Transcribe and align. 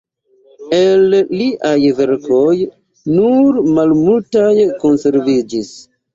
El 0.77 1.03
liaj 1.41 1.73
verkoj 1.99 2.55
nur 3.19 3.61
malmultaj 3.77 4.57
konserviĝis. 4.83 5.73